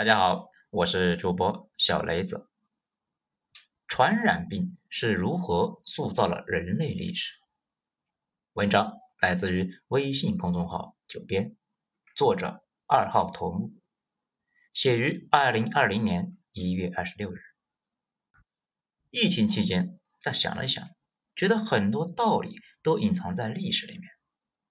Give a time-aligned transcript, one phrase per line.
[0.00, 2.48] 大家好，我是主播小雷子。
[3.86, 7.34] 传染病是如何塑造了人类历史？
[8.54, 11.54] 文章来自于微信公众号“九编”，
[12.16, 13.74] 作者二号头目，
[14.72, 17.40] 写于二零二零年一月二十六日。
[19.10, 20.88] 疫情期间，在想了一想，
[21.36, 24.08] 觉得很多道理都隐藏在历史里面。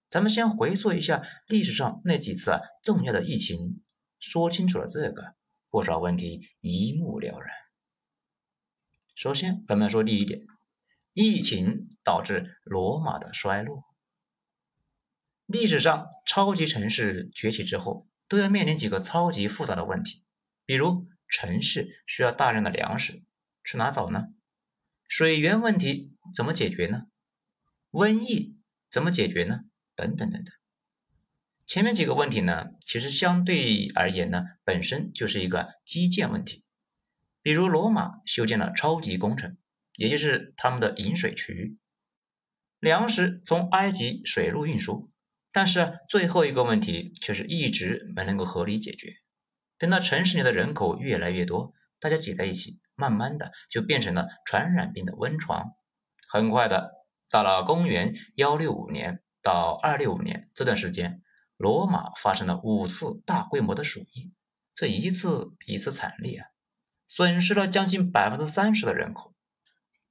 [0.10, 3.84] 咱们先回溯一下历史上那几次重要的疫情。
[4.20, 5.36] 说清楚了这个，
[5.70, 7.50] 不少问题一目了然。
[9.16, 10.42] 首先，咱们说第一点，
[11.14, 13.84] 疫情导致罗马的衰落。
[15.46, 20.24] 历史上超级城市崛起之后，都要面临几个超级复杂的问题，
[20.66, 23.24] 比如城市需要大量的粮食，
[23.64, 24.28] 去哪找呢？
[25.08, 27.08] 水源问题怎么解决呢？
[27.92, 28.58] 瘟疫
[28.92, 29.62] 怎么解决呢？
[29.96, 30.54] 等等等等。
[31.70, 36.64] 前面几个问题呢，其实相对而言呢，本身就是一个基建问题。
[37.44, 39.56] 比如罗马修建了超级工程，
[39.96, 41.78] 也就是他们的引水渠，
[42.80, 45.12] 粮食从埃及水路运输。
[45.52, 49.14] 但是最后一个问题却是一直没能够合理解决。
[49.78, 55.74] 等到城市里的人口越来越多，大家挤在一起，慢慢的就变成了传染病的温床。
[56.28, 56.94] 很快的，
[57.30, 61.22] 到了公元幺六五年到二六五年这段时间。
[61.60, 64.32] 罗马发生了五次大规模的鼠疫，
[64.74, 66.48] 这一次比一次惨烈啊，
[67.06, 69.34] 损失了将近百分之三十的人口。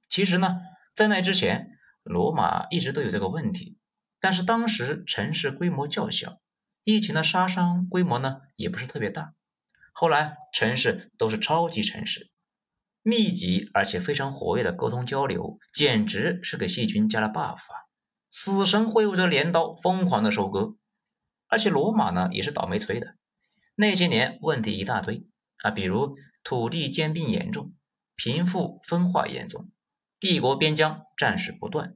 [0.07, 0.61] 其实呢，
[0.93, 1.71] 在那之前，
[2.03, 3.79] 罗马一直都有这个问题，
[4.19, 6.39] 但是当时城市规模较小，
[6.83, 9.33] 疫情的杀伤规模呢也不是特别大。
[9.91, 12.29] 后来城市都是超级城市，
[13.01, 17.89] 密集而且非常活跃的沟通交流，简直是给细菌加了 buff 啊！
[18.29, 20.75] 死神挥舞着镰刀，疯狂的收割。
[21.49, 23.15] 而且罗马呢也是倒霉催的，
[23.75, 25.25] 那些年问题一大堆
[25.63, 27.73] 啊，比如土地兼并严重，
[28.15, 29.71] 贫富分化严重，
[30.19, 31.95] 帝国边疆战事不断，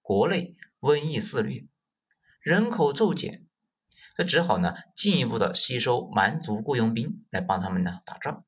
[0.00, 1.66] 国内瘟疫肆虐，
[2.40, 3.46] 人口骤减，
[4.14, 8.44] 这只好呢进一步的吸收蛮族雇佣兵来帮他们呢打仗，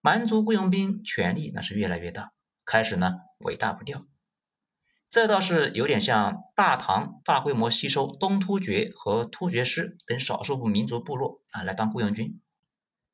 [0.00, 2.32] 蛮族雇佣兵权力那是越来越大，
[2.64, 4.06] 开始呢尾大不掉。
[5.10, 12.42] 这倒是有点像大唐大规模吸收东突厥和突厥师等少数民族部落啊来当雇佣军，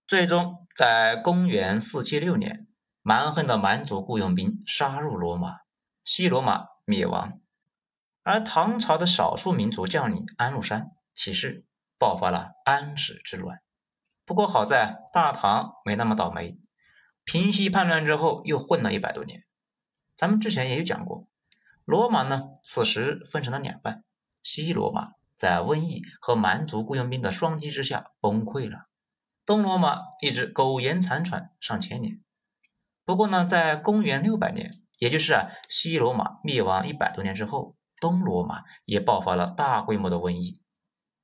[0.08, 2.66] 最终在公元四七六年，
[3.00, 5.58] 蛮横的蛮族雇佣兵杀入罗马，
[6.04, 7.40] 西罗马灭亡，
[8.24, 11.64] 而唐朝的少数民族将领安禄山起事，
[11.96, 13.60] 爆发了安史之乱。
[14.26, 16.58] 不过好在大唐没那么倒霉，
[17.22, 19.44] 平息叛乱之后又混了一百多年。
[20.16, 21.28] 咱们之前也有讲过。
[21.84, 24.04] 罗马呢，此时分成了两半。
[24.42, 28.86] 西罗马在瘟疫和蛮族雇佣兵的双击之下崩溃了，
[29.44, 32.22] 东罗马一直苟延残喘上千年。
[33.04, 40.62] 不过呢，在公元六百年，也就是啊西罗马灭亡一百多年之后，东罗马也爆发了大规模的瘟疫。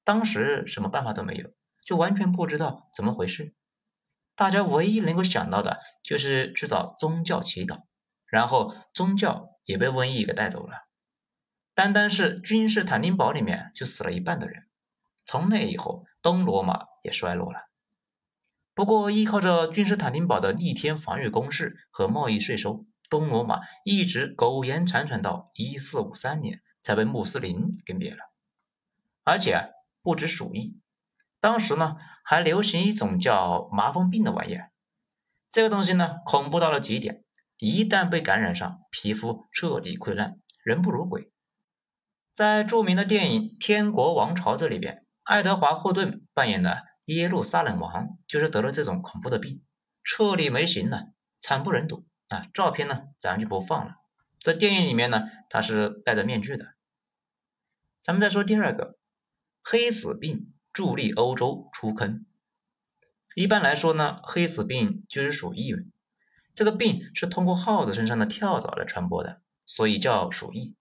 [0.05, 1.51] 当时什么办法都没有，
[1.87, 3.55] 就完全不知道怎么回事。
[4.35, 7.83] 大家唯一能够想到的就是去找宗教祈祷，
[8.27, 9.50] 然后宗教。
[9.71, 10.89] 也被瘟疫给带走了，
[11.75, 14.67] 单单是君士坦丁堡里面就死了一半的人。
[15.25, 17.61] 从那以后，东罗马也衰落了。
[18.75, 28.19] 不过，依靠着君士坦丁堡的逆天防御工事和贸易税收，东罗马一直苟延残喘到一四五三年才被穆斯林给灭了。
[29.23, 29.71] 而且
[30.03, 30.81] 不止鼠疫，
[31.39, 34.73] 当时呢还流行一种叫麻风病的玩意儿，
[35.49, 37.25] 这个东西呢恐怖到了极点。
[37.61, 41.31] 一旦被感染上，皮肤彻底溃烂，人不如鬼。
[42.33, 49.63] 在著名的电影《天国王朝》这里边，爱德华·霍顿扮演的耶路撒冷王就是得了这种恐怖的病，
[50.03, 52.47] 彻底没形了，惨不忍睹啊！
[52.55, 53.97] 照片呢，咱就不放了。
[54.39, 56.75] 在电影里面呢，他是戴着面具的。
[58.03, 58.97] 咱们再说第二个，
[59.63, 62.25] 黑死病助力欧洲出坑。
[63.35, 65.75] 一般来说呢，黑死病就是属疫。
[66.53, 70.77] 这个病是通过耗子身上的跳蚤来传播的，所以叫鼠疫。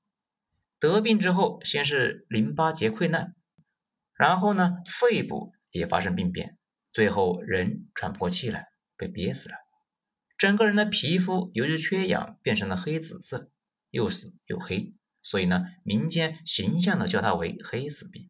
[0.80, 3.36] 得病之后，先是淋巴结溃烂，
[4.14, 6.58] 然后呢，肺部也发生病变，
[6.92, 9.56] 最后人喘不过气来，被憋死了。
[10.38, 13.52] 整个人的皮肤由于缺氧变成了黑紫色，
[13.90, 18.30] 又死又黑，所以呢，民间形象的叫它为黑死病。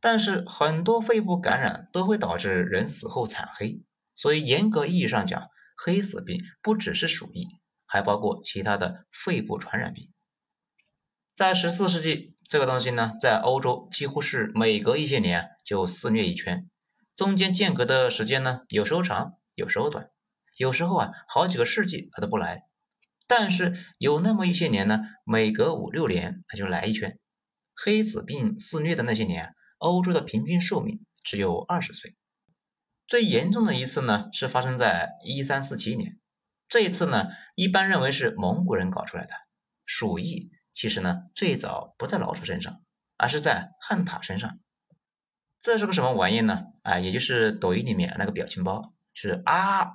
[0.00, 3.82] 但是很多肺部感染都会导致人死后惨黑，
[4.14, 5.48] 所以严格意义上讲。
[5.80, 7.46] 黑死病不只是鼠疫，
[7.86, 10.12] 还包括其他的肺部传染病。
[11.36, 16.68] 在十四世纪，这个东西呢，在欧洲几乎是每隔一些年就肆虐一圈，
[17.14, 20.10] 中间间隔的时间呢，有时候长，有时候短，
[20.56, 22.64] 有时候啊，好几个世纪它都不来。
[23.28, 27.20] 但是有那么一些年呢，每隔五六年它就来一圈。
[27.76, 32.17] 黑死病肆虐的那些年，欧洲的平均寿命只有二十岁。
[33.08, 36.18] 最严重的一次呢，是发生在一三四七年。
[36.68, 39.32] 这一次呢，一般认为是蒙古人搞出来的。
[39.86, 42.82] 鼠疫其实呢，最早不在老鼠身上，
[43.16, 44.60] 而是在汉塔身上。
[45.58, 46.66] 这是个什么玩意呢？
[46.82, 49.86] 啊，也就是抖音里面那个表情包，就是啊，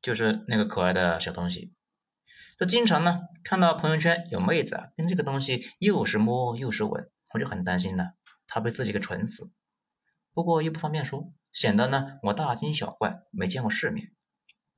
[0.00, 1.74] 就是那个可爱的小东西。
[2.56, 8.12] 这经常呢看到朋友圈有妹子啊跟这个东西又是摸又是吻，我就很担心呢，
[8.46, 9.52] 她被自己给蠢死。
[10.32, 14.12] 不过又不方便说，显得呢我大惊小怪，没见过世面。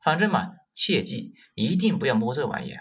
[0.03, 2.75] 反正嘛，切记一定不要摸这玩意。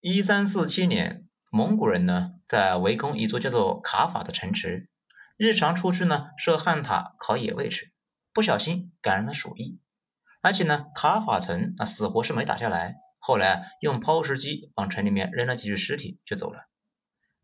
[0.00, 4.88] 一三四七年，蒙古人呢在围攻一座叫做卡法的城池，
[5.36, 7.92] 日常出去呢设旱塔烤野味吃，
[8.32, 9.80] 不小心感染了鼠疫，
[10.42, 12.96] 而且呢卡法城那死活是没打下来。
[13.18, 16.68] 后来用抛石机往城里面扔了几具尸体就走了。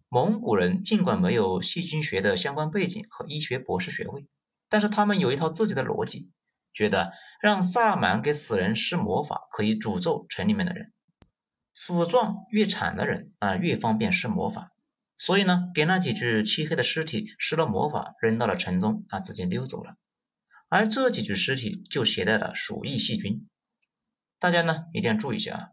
[0.09, 4.29] 蒙古人尽管没有细菌学的相关背景和医学博士学位，
[4.73, 6.33] 但是他们有一套自己的逻辑，
[6.73, 10.95] 觉得让萨满给死人施魔法可以诅咒城里面的人，
[11.75, 14.73] 死状越惨的人啊越方便施魔法，
[15.19, 19.97] 所以呢给那几具漆黑的尸体施了魔法扔到了城中啊自己溜走了，
[20.71, 23.47] 而这几具尸体就携带了鼠疫细菌。
[24.39, 25.69] 大家呢一定要注意一下啊，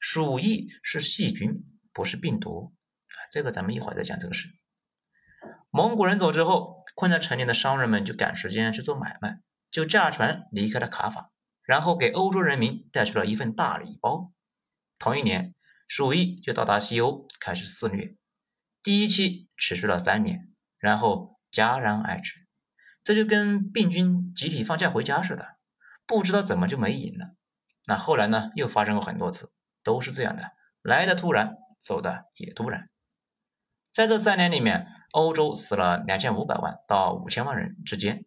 [0.00, 2.74] 鼠疫是细菌，不是病毒
[3.06, 3.14] 啊。
[3.30, 4.48] 这个咱们一会儿再讲这个事。
[5.74, 9.40] 蒙古人走之后，困在城里的商人们就赶时间去做买卖，
[9.70, 11.30] 就驾船离开了卡法，
[11.62, 14.30] 然后给欧洲人民带去了一份大礼包。
[14.98, 15.54] 同一年，
[15.88, 18.14] 鼠疫就到达西欧，开始肆虐。
[18.82, 22.46] 第一期持续了三年，然后戛然而止。
[23.02, 25.56] 这就跟病菌集体放假回家似的，
[26.06, 27.34] 不知道怎么就没影了。
[27.86, 28.50] 那后来呢？
[28.56, 29.50] 又发生过很多次，
[29.82, 30.52] 都是这样的，
[30.82, 32.90] 来的突然，走的也突然。
[33.92, 38.24] 在这三年里面，欧洲死了两千五百万到五千万人之间，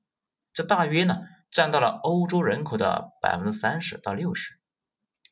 [0.53, 4.59] 这大约呢占到了欧洲人口的百分之三十到六十。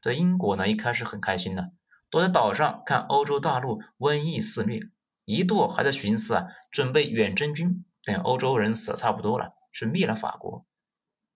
[0.01, 1.71] 这英国呢一开始很开心的，
[2.09, 4.79] 躲在岛上看欧洲大陆瘟疫肆虐，
[5.25, 10.65] 一度还在寻思啊，准备远征军，等欧洲人死的差不多了，去灭了法国。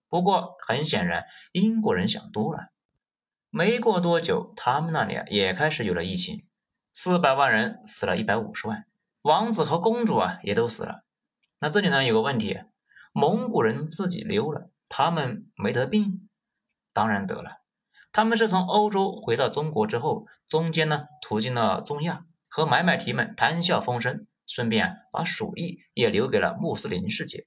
[0.08, 2.70] 不过很显然，英国人想多了。
[3.50, 6.47] 没过多久，他们那里也开始有了疫情，
[7.00, 8.84] 四百万人死了一百五十万，
[9.22, 11.04] 王子和公主啊也都死了。
[11.60, 12.58] 那这里呢有个问题，
[13.12, 16.28] 蒙古人自己溜了，他们没得病？
[16.92, 17.58] 当然得了，
[18.10, 27.44] 他们是从欧洲回到中国之后，中间呢途经了中亚，和买买提们谈笑风生，顺便把鼠疫也留给了穆斯林世界。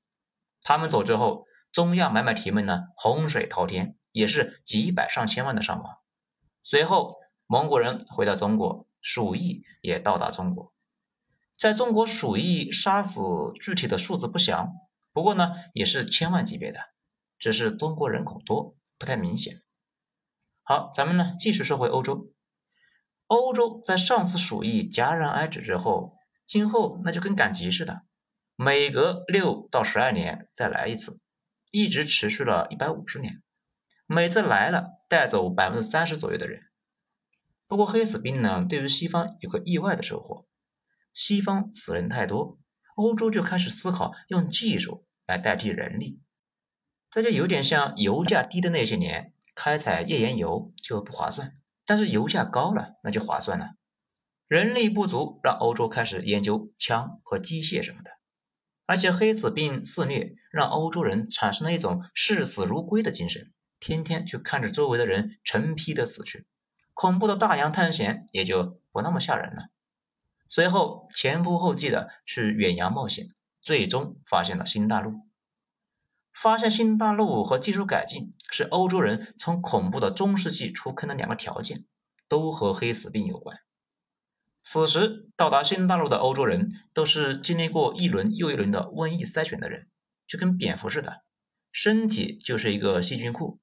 [0.61, 3.97] 他们走之后，中亚买买提们呢洪水滔天。
[4.13, 5.97] 也是几百上千万的伤亡。
[6.61, 10.73] 随后，蒙古人回到中国，鼠疫也到达中国。
[11.57, 13.21] 在中国，鼠疫杀死
[13.59, 14.71] 具体的数字不详，
[15.13, 16.79] 不过呢，也是千万级别的，
[17.37, 19.61] 只是中国人口多，不太明显。
[20.63, 22.31] 好，咱们呢继续说回欧洲。
[23.27, 28.01] 欧洲在上次鼠疫戛然而止之后，今后那就跟赶集似的，
[28.55, 31.19] 每隔六到十二年再来一次，
[31.69, 33.43] 一直持续了一百五十年。
[34.07, 36.70] 每次来了，带走百分之三十左右的人。
[37.71, 40.45] 不过黑死病呢，对于西方有个意外的收获：
[41.13, 42.59] 西方死人太多，
[42.97, 46.19] 欧洲就开始思考用技术来代替人力。
[47.09, 51.53] 这就有点像油价低的那些年，开采页岩油就不划算，
[51.85, 53.75] 但是油价高了，那就划算了。
[54.49, 58.11] 人力不足，让欧洲开始研究枪和机械什么的。
[58.85, 63.53] 而且黑死病肆虐，让欧洲人产生了一种视死如归的精神。
[63.79, 66.45] 天天去看着周围的人成批的死去，
[67.01, 69.69] 恐怖的大洋探险也就不那么吓人了。
[70.47, 73.29] 随后前仆后继的去远洋冒险，
[73.59, 75.25] 最终发现了新大陆。
[76.31, 81.85] 发现新大陆和技术改进是欧洲人从恐怖的中世纪出坑的两个条件，
[82.27, 83.57] 都和黑死病有关。
[84.61, 89.87] 此时到达新大陆的欧洲人都是经历过一轮又一轮的瘟疫筛选的人，
[90.27, 91.23] 就跟蝙蝠似的，
[91.71, 93.57] 身体就是一个细菌库。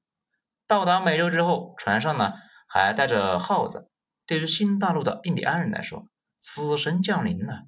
[0.66, 2.33] 到达美洲之后，船上呢
[2.69, 3.91] 还带着耗子。
[4.27, 6.07] 对于新大陆的印第安人来说，
[6.39, 7.65] 死神降临了。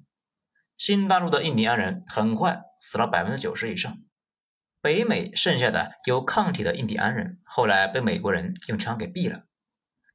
[0.77, 3.97] 新大陆的印第安人很快死了百分之九十以上。
[4.79, 9.43] 北美剩下的有抗体的印第安人，后来被美国人用枪给毙了。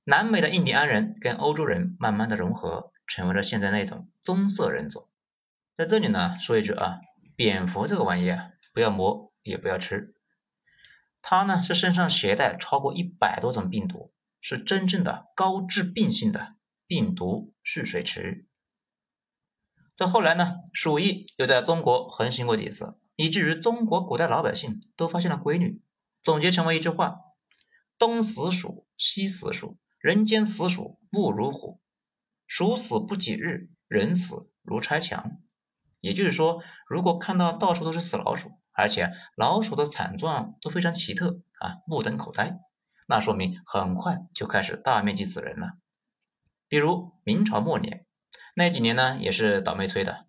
[0.03, 5.09] 南美的印第安人跟欧洲人慢慢的融合，成为了现在那种棕色人种。
[5.75, 7.01] 在这里呢，说一句啊，
[7.37, 10.15] 蝙蝠这个玩意啊，不要摸，也不要吃。
[11.23, 14.13] 它呢是身上携带超过一百多种病毒，
[14.49, 16.55] 是真正的高致病性的
[16.87, 18.47] 病毒蓄水池。
[19.97, 25.83] 在后来呢，鼠疫又在中国横行过几次，以至于中国古代老百姓都发现了规律，
[26.23, 27.17] 总结成为一句话：
[27.99, 31.81] 东死鼠，西死鼠，人间死鼠不如虎。
[32.47, 35.39] 鼠死不几日，人死如拆墙。
[35.99, 42.61] 也就是说，如果看到到处都是死老鼠，而且老鼠的惨状都非常奇特啊，目瞪口呆，
[43.07, 45.79] 那说明很快就开始大面积死人了。
[46.69, 48.05] 比如明朝末年
[48.55, 50.27] 那几年呢，也是倒霉催的，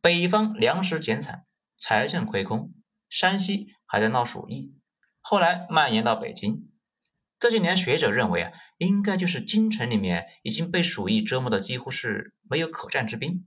[0.00, 1.46] 北方粮食减产，
[1.76, 2.74] 财政亏空，
[3.08, 4.76] 山西还在闹鼠疫，
[5.20, 6.70] 后来蔓延到北京。
[7.38, 13.46] 这些年，学者认为啊，应该就是京城里面已经被鼠疫折磨的几乎是没有可战之兵。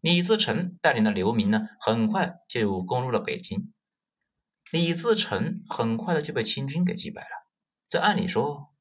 [0.00, 3.72] 李自成带领的流民呢，很快就攻入了北京。
[4.70, 7.39] 李自成很快的就被清军给击败了。
[7.90, 8.72] 这按理说，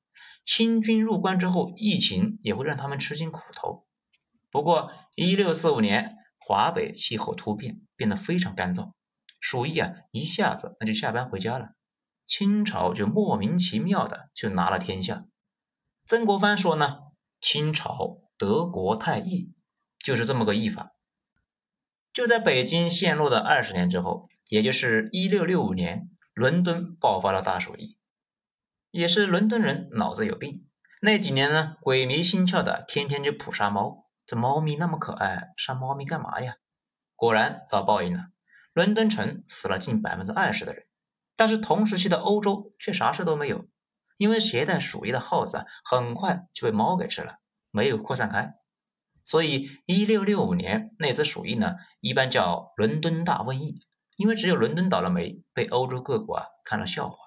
[0.45, 3.87] 清军入关之后，疫情也会让他们吃尽苦头。
[4.51, 8.91] 不过，一六四五年，华北气候突变，变得非常干燥，
[9.39, 11.69] 鼠疫啊，一下子那就下班回家了。
[12.27, 15.25] 清朝就莫名其妙的就拿了天下。
[16.05, 16.99] 曾国藩说呢，
[17.41, 19.55] 清朝德国太易，
[19.97, 20.93] 就是这么个译法。
[22.13, 27.98] 就在北京陷落的二十年之后，也就是一六六五年，伦敦爆发了大鼠疫，
[28.91, 30.67] 也是伦敦人脑子有病。
[31.01, 36.55] 那几年呢，鬼迷心窍的天天就捕杀猫，这猫咪那么可爱，杀猫咪干嘛呀？
[37.15, 38.25] 果然遭报应了，
[38.73, 40.85] 伦敦城死了近百分之二十的人。
[41.35, 43.67] 但是同时期的欧洲却啥事都没有，
[44.17, 47.35] 因为携带鼠疫的耗子很快就被猫给吃了，
[47.71, 48.55] 没有扩散开。
[49.23, 53.85] 所以一六六五年那次鼠疫呢，一般叫伦敦大瘟疫，
[54.17, 57.17] 因为只有伦敦倒了霉，被欧洲各国啊看了笑话。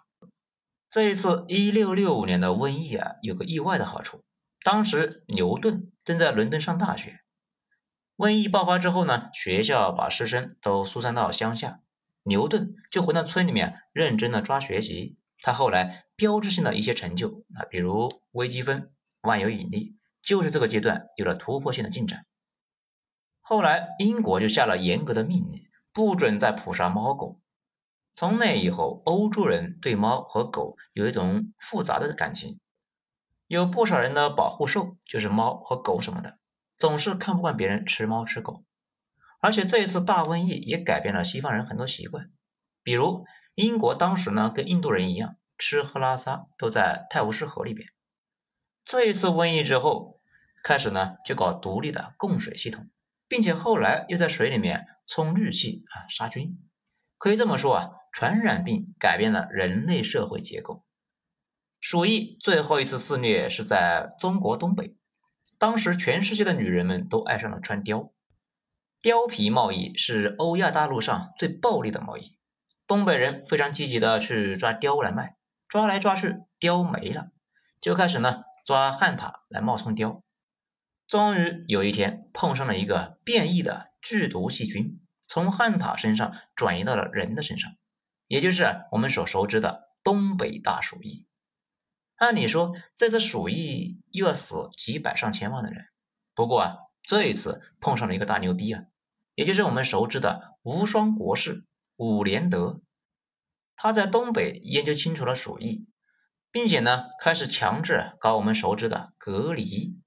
[0.93, 4.23] 这一次一六六五年的瘟疫啊，有个意外的好处，
[4.63, 7.21] 当时牛顿正在伦敦上大学。
[8.19, 11.81] 瘟疫爆发之后呢，学校把师生都疏散到乡下。
[12.25, 22.27] 牛顿就回到村里面认真的抓学习，他后来标志性的一些成就啊，比如微积分、万有引力，就是这个阶段有了突破性的进展。
[23.41, 25.59] 后来英国就下了严格的命令，
[25.95, 27.41] 不准再捕杀猫狗。
[28.14, 32.61] 从那以后，欧洲人对猫和狗有一种复杂的感情，
[33.47, 36.38] 有不少人的保护兽就是猫和狗什么的，
[36.76, 38.64] 总是看不惯别人吃猫吃狗。
[39.40, 42.31] 而且这一次大瘟疫也改变了西方人很多习惯，
[42.83, 47.88] 比如英国当时呢跟印度人一样，吃喝拉撒都在泰晤士河里边。
[48.85, 50.21] 这一次瘟疫之后，
[50.62, 52.90] 开始呢就搞独立的供水系统，
[53.26, 56.59] 并且后来又在水里面充氯气啊杀菌。
[57.19, 60.85] 可以这么说啊，传染病改变了人类社会结构。
[61.81, 64.97] 鼠疫最后一次肆虐是在中国东北，
[65.59, 68.12] 当时全世界的女人们都爱上了穿貂。
[69.02, 72.38] 貂皮贸易是欧亚大陆上最暴利的贸易，
[72.87, 77.31] 东北人非常积极的去抓貂来卖，抓来抓去貂没了，
[77.81, 80.23] 就开始呢抓旱獭来冒充貂，
[81.09, 87.73] 终于有一天碰上了一个变异的剧毒细菌，从旱獭身上转移到了人的身上，
[88.33, 91.27] 也就是我们所熟知的东北大鼠疫。
[92.17, 95.85] 按理说这次鼠疫又要死几百上千万的人，
[96.35, 98.85] 不过啊这一次碰上了一个大牛逼啊！
[99.35, 102.81] 也就是我们熟知的无双国士伍连德，
[103.77, 105.87] 他在东北研究清楚了鼠疫，
[106.51, 110.01] 并且呢开始强制搞我们熟知的隔离，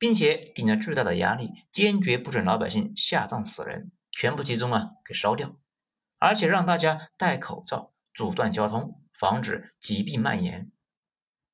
[0.00, 5.54] 并且顶着巨大的压力，坚决不准老百姓下葬死人，全部集中啊给烧掉，
[6.22, 10.70] 而且让大家戴口罩，阻断交通，防止疾病蔓延。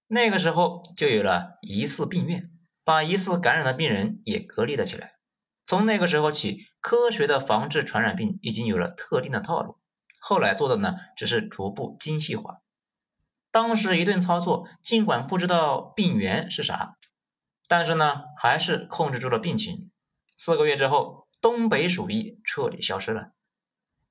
[0.06, 2.50] 那个时候就有了疑似病院，
[2.84, 5.12] 把疑似感染的病人也隔离了起来。
[5.64, 9.78] 从那个时候起，科学的防治传染病已经有了特定的套路。
[10.20, 12.58] 后来做的呢，只是逐步精细化。
[13.50, 16.98] 当时一顿操作，尽管不知道病源是啥，
[17.68, 19.90] 但是呢，还是控制住了病情。
[20.36, 23.32] 四个月之后，东北鼠疫彻底消失了。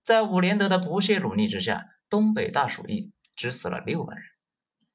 [0.08, 4.26] 在伍连德的不懈努力之下，东北大鼠疫只死了六万人，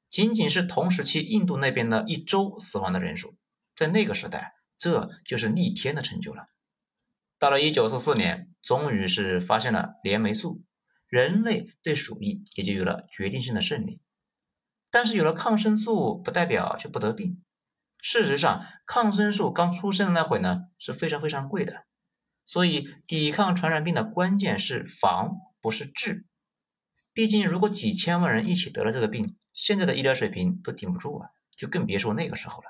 [0.09, 3.37] 仅仅是同时期印度那边的一周死亡的人数，
[3.75, 6.47] 在那个时代，这就是逆天的成就了。
[7.37, 10.63] 到了一九四四年，终于是发现了链霉素，
[11.07, 14.01] 人类对鼠疫也就有了决定性的胜利。
[14.89, 17.43] 但是有了抗生素，不代表就不得病。
[17.99, 21.85] 事实上，抗生素刚出生的那会呢，是非常非常贵的。
[22.45, 26.25] 所以，抵抗传染病的关键是防，不是治。
[27.13, 32.65] 毕竟如果几千万人一起得了这个病，现在的医疗水平都顶不住啊，就更别说那个时候了。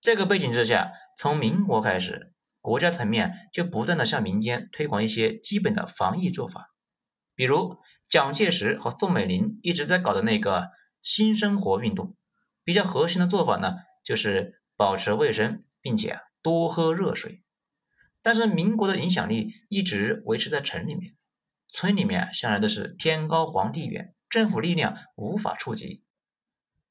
[0.00, 6.70] 这个背景之下，从民国开始，国家层面就不断的向民间推广一些基本的防疫做法，
[7.34, 10.70] 比如蒋介石和宋美龄一直在搞的那个
[11.00, 12.16] 新生活运动，
[12.64, 17.42] 比较核心的做法呢，就是保持卫生，并且多喝热水。
[18.22, 21.14] 但是民国的影响力一直维持在城里面。
[21.72, 26.02] 村里面向来都是天高皇帝远，政府力量无法触及。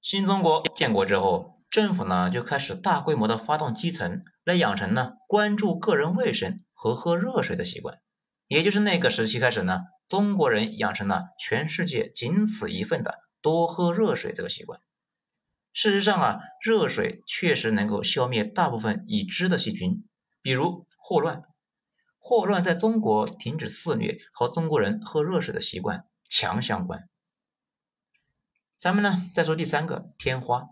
[0.01, 8.00] 新中国建国之后，政府呢就开始大规模的发动基层来养成呢关注个人卫生和喝热水的习惯。
[8.48, 14.79] 也就是那个时期开始呢，中国人养成了全世界仅此一份的多喝热水这个习惯。
[15.74, 20.07] 事实上啊，热水确实能够消灭大部分已知的细菌，
[20.41, 21.44] 比如霍乱。
[22.20, 27.08] 霍乱在中国停止肆虐和中国人喝热水的习惯强相关。
[28.78, 30.66] 咱们呢再说第三个天花。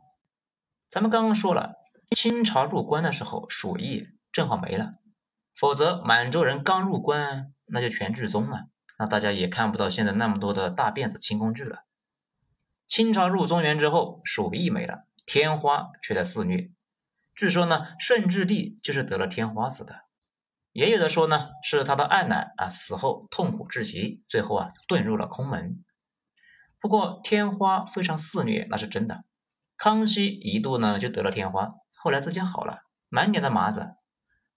[0.89, 1.75] 咱们刚刚说了，
[2.13, 4.95] 清朝入关的时候鼠疫正好没了，
[5.57, 8.65] 否则满洲人刚入关那就全剧终了，
[8.99, 11.85] 那大家也看不到现在那么多的大辫子清宫剧了。
[12.87, 16.73] 清朝入中原之后，鼠疫没了，天花却在肆虐。
[17.33, 20.01] 据说呢，顺治帝就是得了天花死的。
[20.75, 25.81] 也有的说呢，是他的二奶啊死后痛苦至极，最后啊遁入了空门。
[26.81, 29.23] 不过天花非常肆虐，那是真的。
[29.77, 33.95] 康熙一度呢就得了天花，后来自己好了，满脸的麻子。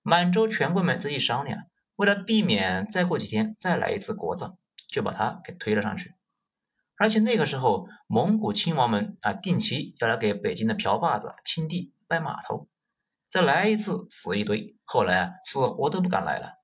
[0.03, 4.59] 满洲权贵们这一商量，为了避免再过几天再来一次国葬，
[4.89, 6.17] 就把他给推了上去。
[6.97, 12.67] 而且那个时候，蒙古亲王们啊定期要来给北京的瓢把子清地、拜码头。
[13.31, 16.55] 再来一次死一堆，后来啊死活都不敢来了，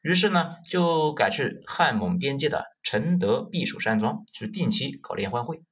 [0.00, 5.62] 于是呢就改去汉蒙边界的承德避暑山庄去定期搞联欢会。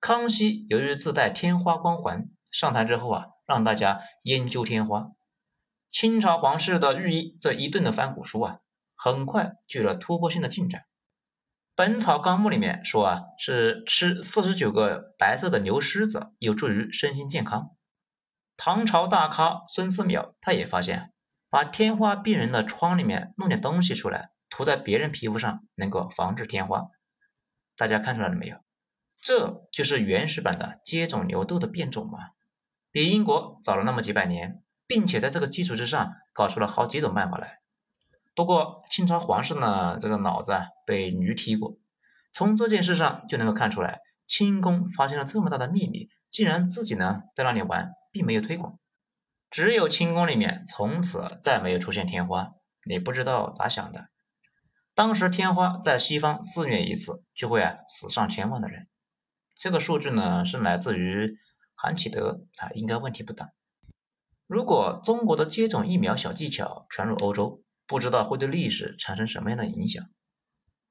[0.00, 5.08] 康熙由于自带天花光环，上台之后啊让大家研究天花。
[5.88, 8.58] 清朝皇室的御医这一顿的翻古书啊，
[8.96, 10.80] 很快就有了突破性的进展。
[11.74, 17.70] 《本草纲目》里面说啊是吃四十九个白色的牛虱子有助于身心健康。
[18.64, 21.12] 唐朝大咖孙思邈，他也发现，
[21.50, 26.84] 把天花病人的疮里面弄点东西出来，涂在别人皮肤上，能够防治天花。
[27.76, 28.58] 大家看出来了没有？
[29.20, 32.18] 这就是原始版的接种牛痘的变种嘛，
[32.92, 37.58] 比英国早了那么几百年，并且在这个基础之上，搞出了好几种办法来。
[38.36, 41.78] 不过清朝皇室呢，这个脑子啊被驴踢过，
[42.32, 47.92] 从这件事上就能够看出来，清宫发现了这么大的秘密，竟然自己呢在那里玩。
[48.14, 48.78] 并没有推广，
[49.48, 52.50] 只有清宫里面从此再没有出现天花，
[52.84, 54.10] 你不知道咋想的。
[54.94, 58.88] 当时天花在西方肆虐一次就会啊死上千万的人，
[59.54, 61.38] 这个数据呢是来自于
[61.74, 63.52] 韩启德啊，应该问题不大。
[64.46, 70.04] 如果中国的接种疫苗小技巧传入欧洲，不知道会对历史产生什么样的影响。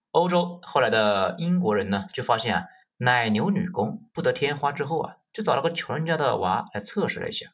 [0.09, 2.65] 欧洲后来的英国人呢就发现啊，
[3.01, 5.17] 奶牛女工不得天花之后啊。
[5.33, 7.53] 就找了个穷人家的娃来测试了一下，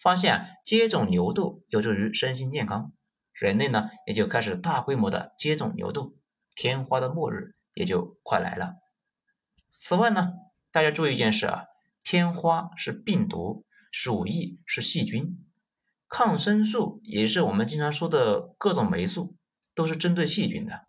[0.00, 2.94] 发现接种牛痘有助于身心健康，
[3.34, 6.14] 人类呢也就开始大规模的接种牛痘，
[6.54, 8.76] 天花的末日也就快来了。
[9.78, 10.32] 此外呢，
[10.72, 11.64] 大家注意一件事啊，
[12.02, 15.44] 天花是病毒，鼠疫是细菌，
[16.08, 19.36] 抗生素也是我们经常说的各种霉素，
[19.74, 20.86] 都是针对细菌的，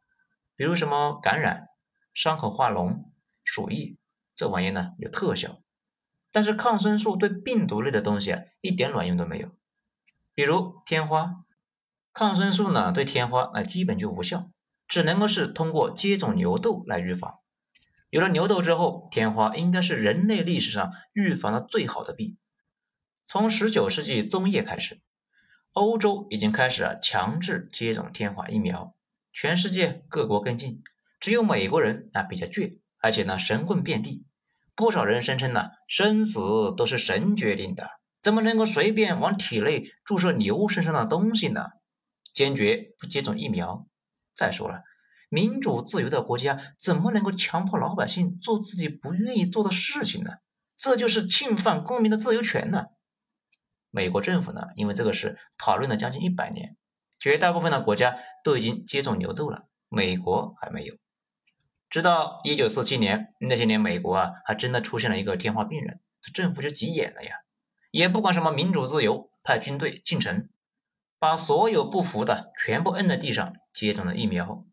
[0.56, 1.68] 比如什么感染、
[2.14, 3.04] 伤口化脓、
[3.54, 3.98] 鼠疫，
[4.34, 5.62] 这玩意呢有特效。
[6.32, 9.52] 但是抗生素对病毒类的东西啊一点卵用都没有，
[10.34, 11.44] 比如天花，
[12.14, 14.50] 抗生素呢对天花那基本就无效，
[14.88, 17.40] 只能够是通过接种牛痘来预防。
[18.10, 22.38] 有了牛痘之后，天花应该是人类历史上预防的最好的病。
[23.26, 25.02] 从十九世纪中叶开始，
[25.74, 28.96] 欧洲已经开始强制接种天花疫苗，
[29.34, 30.82] 全世界各国跟进，
[31.20, 34.26] 只有美国人啊比较倔，而且呢神棍遍地。
[34.74, 36.40] 不少人声称呢，生死
[36.76, 37.90] 都是神决定的，
[38.22, 41.68] 怎么能够随便往体内注射牛身上的东西呢？
[42.34, 43.86] 坚决不接种疫苗。
[44.34, 44.84] 再说了，
[45.30, 50.32] 民主自由的国家怎么能够强迫老百姓做自己不愿意做的事情呢？
[50.78, 52.86] 这就是侵犯公民的自由权呢。
[53.92, 56.78] 美国政府呢，因为这个事讨论了将近一百年，
[57.20, 60.96] 绝大部分的国家都已经接种牛痘了，美国还没有。
[61.92, 67.36] 直到一九四七年，那些年美国啊，还真的出现了一个天花病人，这政府就急眼了呀，
[67.92, 70.48] 也不管什么民主自由，派军队进城，
[71.20, 74.66] 把所有不服的全部摁在地上接种了疫苗。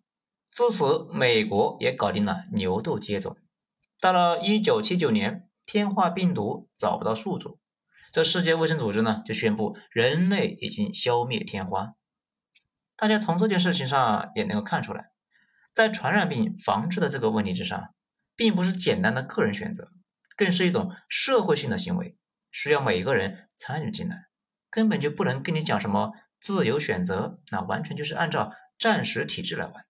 [0.53, 3.37] 自此，美国也搞定了牛痘接种。
[4.01, 7.59] 到了1979年，天花病毒找不到宿主，
[8.13, 11.95] 这世界卫生组织呢就宣布人类已经消灭天花。
[12.97, 15.11] 大家从这件事情上也能够看出来，
[15.79, 17.95] 在传染病防治的这个问题之上，
[18.35, 19.93] 并不是简单的个人选择，
[20.37, 22.19] 更是一种社会性的行为，
[22.51, 24.27] 需要每一个人参与进来。
[24.71, 29.87] 根本就不能跟你讲什么自由选择，那完全就是按照战时体制来玩。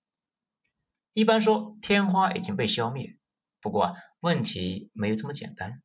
[1.14, 3.16] 一般说天花已经被消灭，
[3.62, 5.80] 不过问题没有这么简单。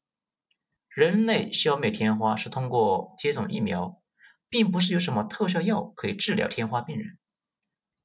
[0.89, 4.01] 人类消灭天花是通过接种疫苗，
[4.49, 7.17] 并不是有什么特效药可以治疗天花病人。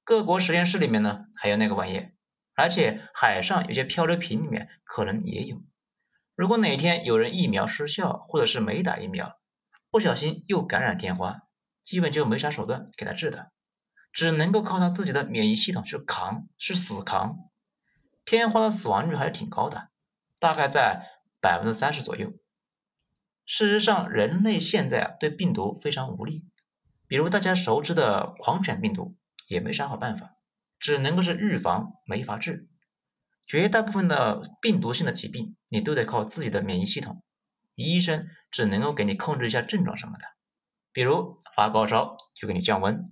[0.08, 2.08] 各国实验室里面呢还有那个玩意，
[2.54, 5.60] 而且海上有些漂流瓶里面可能也有。
[6.34, 9.38] 如果哪天有人疫苗失效，或者是没打疫苗，
[9.90, 11.42] 不小心又感染天花，
[11.82, 13.52] 基本就没啥手段给他治的，
[14.10, 17.36] 只能够靠他自己的免疫系统去扛，去死扛。
[18.24, 19.90] 天花的死亡率还是挺高的，
[20.40, 21.06] 大概在
[21.38, 22.32] 百分之三十左右。
[23.44, 26.48] 事实上，人类现在啊对病毒非常无力，
[27.06, 29.17] 比如大家熟知的狂犬病毒，
[29.48, 30.36] 也没啥好办法，
[30.78, 32.68] 只能够是预防，没法治。
[33.46, 37.22] 绝大部分的病毒性的疾病，你都得靠自己的免疫系统。
[37.74, 40.24] 医生只能够给你控制一下症状什么的，
[40.92, 43.10] 比如发高烧就给你降温，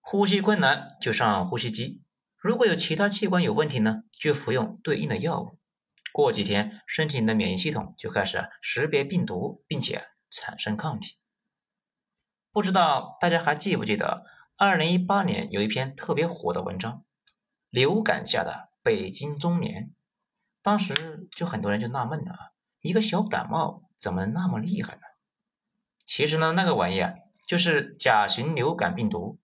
[0.00, 2.02] 呼吸困难就上呼吸机，
[2.36, 5.58] 如果有其他器官有问题呢，就服用对应的药物。
[6.12, 11.16] 过几天，身体的免疫系统就开始识别病毒，并且产生抗体。
[12.52, 16.98] 不知道大家还记不记得，二零一八年有一篇特别火的文章
[17.70, 19.86] 《流感下的北京中年》，
[20.62, 22.38] 当时就很多人就纳闷了啊，
[22.80, 23.82] 一个小感冒。
[23.96, 25.00] 怎么那么厉害呢？
[26.04, 27.14] 其实呢，那个玩意啊，
[27.48, 29.38] 就是甲型流感病毒，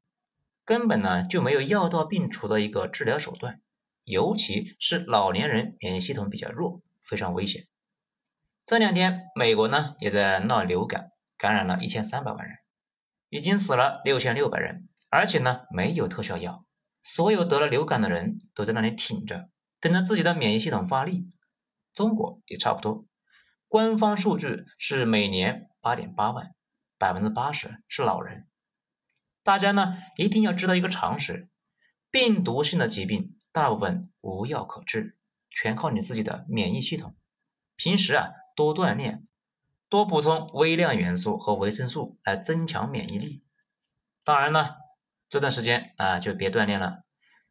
[0.64, 3.60] 根本呢就没有药到病除的一个治疗手段，
[4.04, 7.66] 尤其是老年人免疫系统比较弱，非常危险。
[8.66, 12.58] 这两天，美国呢也在闹流感，感染了一千三百万人，
[13.30, 16.64] 已经死了六千六百人，而且呢没有特效药，
[17.02, 21.28] 所有得了流感的人都在那里挺着，等着自己的免疫系统发力。
[21.92, 23.04] 中国也差不多。
[23.66, 26.54] 官方数据是每年八点八万，
[26.96, 28.46] 百分之八十是老人。
[29.42, 31.48] 大家呢一定要知道一个常识：
[32.10, 35.16] 病毒性的疾病大部分无药可治，
[35.50, 37.16] 全靠你自己的免疫系统。
[37.74, 39.26] 平时啊多锻炼，
[39.88, 43.42] 多补充微量元素和维生素来增强免疫力。
[44.22, 44.76] 当然了，
[45.30, 47.04] 这段时间啊就别锻炼了。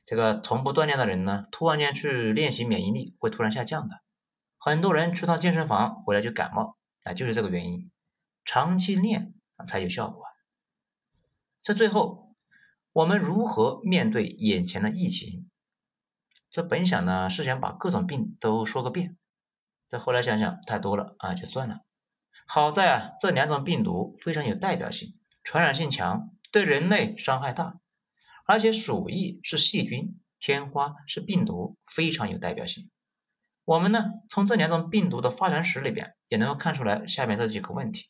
[0.05, 4.01] 这个从不锻炼的人呢，突然间去练习免疫力会突然下降的。
[4.57, 7.89] 很多人去趟健身房回来就感冒，啊，就是这个原因。
[8.43, 9.33] 长期练
[9.65, 10.23] 才有效果。
[11.61, 12.35] 这最后，
[12.91, 15.49] 我们如何面对眼前的疫情？
[16.49, 19.15] 这本想呢是想把各种病都说个遍，
[19.87, 21.81] 这后来想想太多了啊，就算了。
[22.45, 27.79] 好在啊，这两种病毒非常有代表性，传染性强，对人类伤害大，
[28.45, 32.89] 而且鼠疫是细菌，天花是病毒，非常有代表性。
[33.65, 38.09] 我们呢，从这两种病毒的发展史里边，也能够看出来下面这几个问题：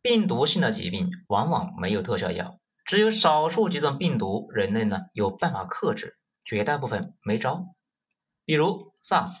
[0.00, 7.74] 病毒性的疾病往往没有特效药，只有少数几种病毒，人类呢有办法克制，绝大部分没招。
[8.46, 9.40] 比如 SARS，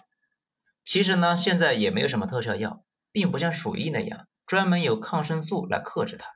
[0.84, 6.35] 其实呢现在也没有什么特效药，并不像鼠疫那样专门有抗生素来克制它。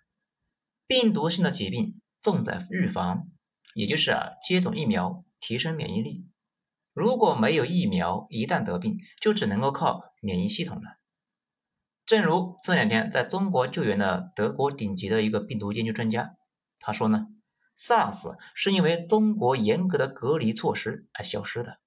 [0.91, 3.29] 病毒性的疾病重在预防，
[3.77, 6.29] 也就是啊接种疫苗，提升免疫力。
[6.93, 10.99] 如果没有疫苗，一旦得病，就只能够靠免疫系统了。
[12.05, 16.35] 正如这两天在中国救援的德国顶级的一个病毒研究专家，
[16.81, 17.29] 他说呢
[17.77, 21.79] ，SARS 是因为中国严格的隔离措施而消失的。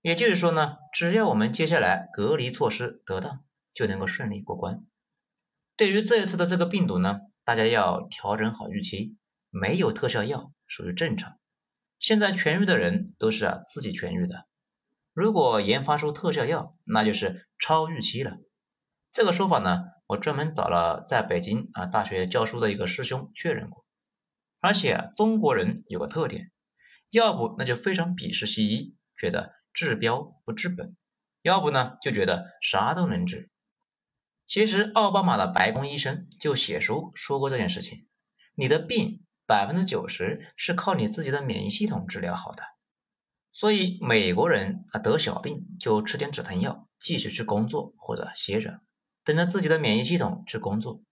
[0.00, 4.86] 也就是说呢，只要我们接下来隔离措施得当，就能够顺利过关。
[5.76, 9.16] 对于这一次的这个病毒呢，大家要调整好预期，
[9.50, 11.36] 没有特效药属于正常。
[11.98, 14.46] 现在痊愈的人都是啊自己痊愈的，
[15.12, 18.36] 如果研发出特效药，那就是超预期了。
[19.10, 23.84] 这个说法呢，我专门找了在北京啊大学教书的一个师兄确认过。
[24.60, 26.52] 而且中国人有个特点，
[27.10, 30.94] 要不那就非常鄙视西医，觉得治标不治本；
[31.42, 33.50] 要不呢就觉得啥都能治。
[34.50, 38.08] 其实奥巴马的白宫医生就写书说过这件事情，
[38.56, 39.24] 你的病。
[39.46, 42.62] 百分之九十是靠你自己的免疫系统治疗好的，
[43.50, 48.80] 所以美国人啊得小病就吃点止疼药，继续去工作或者歇着，
[49.24, 51.02] 等着自己的免疫系统去工作。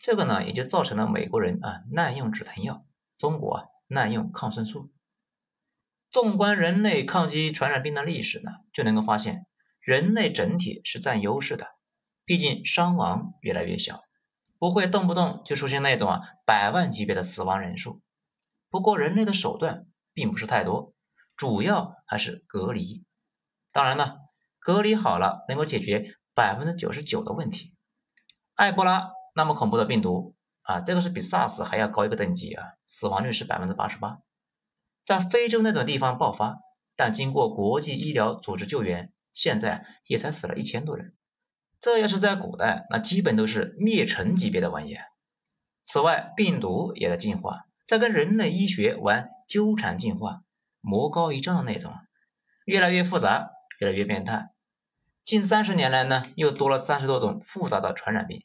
[0.00, 2.84] 这个呢也就造成了美国人啊滥用止疼药，
[3.16, 4.92] 中国啊滥用抗生素。
[6.10, 9.46] 纵观人类抗击传染病的历史呢，就能够发现，
[9.80, 11.73] 人类整体是占优势的。
[12.24, 14.02] 毕竟伤亡越来越小，
[14.58, 18.00] 不会动不动就出现那种啊百万级别的死亡人数。
[18.70, 20.94] 不过人类的手段并不是太多，
[21.36, 23.04] 主要还是隔离。
[23.72, 24.18] 当然了，
[24.58, 27.74] 隔离好了能够解决百分之九十九的问题。
[28.54, 34.20] 埃博拉那么恐怖的病毒啊，这个是比 SARS 还要高一个等级啊，死亡率是百分之八十八，
[35.04, 36.58] 在非洲那种地方爆发，
[36.96, 41.14] 但经过国际医疗组织救援，现在也才死了一千多人。
[41.84, 44.96] 这要是在古代，那基本都是灭城级别的玩意。
[45.84, 50.44] 此外，病毒也在进化，在跟人类医学玩纠缠进化，
[50.80, 51.92] 魔高一丈的那种，
[52.64, 54.48] 越来越复杂，越来越变态。
[55.22, 58.42] 近三十年来呢，又多了三十多种复杂的传染病。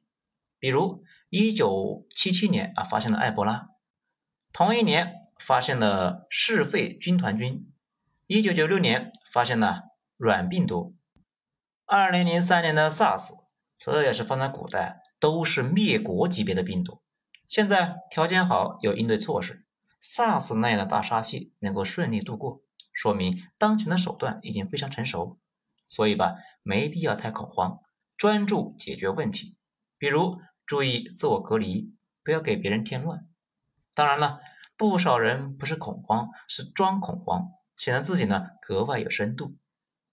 [0.60, 3.70] 比如，一九七七年啊发现了埃博拉，
[4.52, 7.72] 同一年发现了嗜肺军团菌，
[8.28, 9.84] 一九九六年发现了
[10.18, 10.98] 软病毒，
[11.92, 13.32] 二零零三年的 SARS，
[13.76, 17.02] 这也是放在古代都是灭国级别的病毒。
[17.48, 19.66] 现在条件好，有应对措施
[20.00, 22.62] ，SARS 那样的大杀器能够顺利度过，
[22.94, 25.40] 说明当前的手段已经非常成熟。
[25.88, 27.80] 所以吧，没必要太恐慌，
[28.18, 29.58] 专注解决问题。
[29.98, 33.26] 比如注意自我隔离，不要给别人添乱。
[33.96, 34.42] 当然了，
[34.78, 39.56] 不少人不是恐慌，是装恐慌，显得自己呢格外有深度。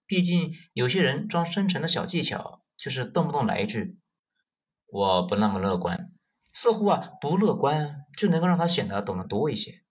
[0.07, 3.99] 毕竟有些人装深沉的小技巧，就是动不动来一句
[4.87, 6.11] “我不那么乐观”，
[6.53, 9.83] 似乎啊不乐观就能够让他显得懂得多一些。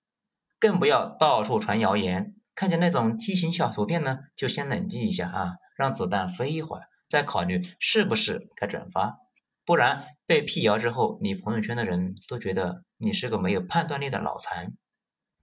[0.59, 5.53] 更不要到处传谣言，看见那种畸形小图片呢，就先冷静一下啊。
[5.77, 9.19] 让子弹飞一会儿，再考虑是不是该转发，
[9.67, 14.73] 不然被辟谣之后，你朋友圈的人都觉得你是个没有判断力的脑残。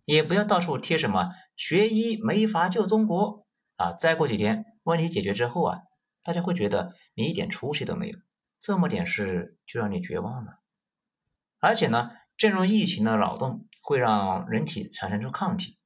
[0.06, 3.43] 也不要到处贴什么“学医没法救中国”
[3.84, 5.80] 啊，再过几天问题解决之后啊，
[6.24, 8.18] 大家会觉得你一点出息都没有，
[8.58, 10.62] 这么点事就让你绝望了。
[11.60, 15.78] 而且呢，正如疫情的扰动会让人体产生出抗体，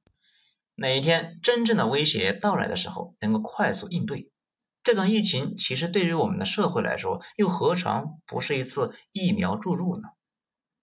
[0.76, 4.32] 哪一天真正的威胁到来的时候，能够快速应对。
[4.84, 10.08] 这种疫情其实对于我们的社会来说，又何尝不是一次疫苗注入呢？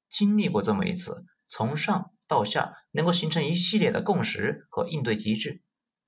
[0.10, 5.64] 经历过这么一次，从上到下能够形成一系列的共识和应对机制，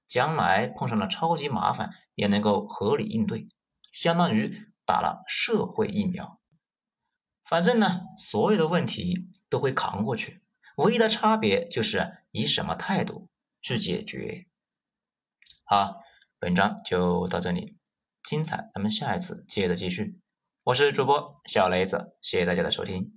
[0.07, 3.49] 将来碰上了超级麻烦也能够合理应对，
[3.91, 6.39] 相当于打了社会疫苗。
[7.43, 10.41] 反正呢，所有的问题都会扛过去，
[10.77, 13.29] 唯一的差别就是以什么态度
[13.61, 14.47] 去解决。
[15.65, 15.97] 好，
[16.39, 17.77] 本章就到这里。
[18.23, 20.19] 精彩，咱们下一次接着继续。
[20.63, 23.16] 我是主播小雷子，谢谢大家的收听。